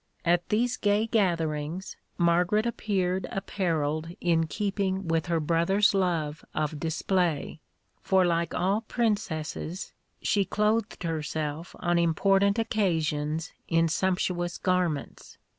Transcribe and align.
At 0.25 0.49
these 0.49 0.77
gay 0.77 1.05
gatherings 1.05 1.95
Margaret 2.17 2.65
appeared 2.65 3.27
apparelled 3.29 4.07
in 4.19 4.47
keeping 4.47 5.07
with 5.07 5.27
her 5.27 5.39
brother's 5.39 5.93
love 5.93 6.43
of 6.55 6.79
display; 6.79 7.59
for, 8.01 8.25
like 8.25 8.55
all 8.55 8.81
princesses, 8.81 9.93
she 10.19 10.43
clothed 10.43 11.03
herself 11.03 11.75
on 11.77 11.99
important 11.99 12.57
occasions 12.57 13.53
in 13.67 13.87
sumptuous 13.87 14.57
garments. 14.57 15.37